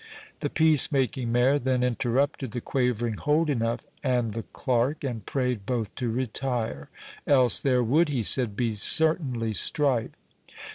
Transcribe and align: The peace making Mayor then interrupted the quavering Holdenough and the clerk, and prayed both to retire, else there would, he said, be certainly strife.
The 0.39 0.49
peace 0.49 0.91
making 0.91 1.31
Mayor 1.31 1.59
then 1.59 1.83
interrupted 1.83 2.53
the 2.53 2.59
quavering 2.59 3.17
Holdenough 3.17 3.81
and 4.03 4.33
the 4.33 4.41
clerk, 4.41 5.03
and 5.03 5.23
prayed 5.23 5.63
both 5.67 5.93
to 5.93 6.09
retire, 6.09 6.89
else 7.27 7.59
there 7.59 7.83
would, 7.83 8.09
he 8.09 8.23
said, 8.23 8.55
be 8.55 8.73
certainly 8.73 9.53
strife. 9.53 10.09